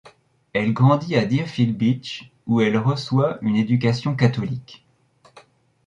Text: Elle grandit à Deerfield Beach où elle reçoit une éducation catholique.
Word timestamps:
Elle 0.53 0.73
grandit 0.73 1.15
à 1.15 1.25
Deerfield 1.25 1.77
Beach 1.77 2.31
où 2.47 2.59
elle 2.59 2.79
reçoit 2.79 3.37
une 3.43 3.55
éducation 3.55 4.15
catholique. 4.15 4.83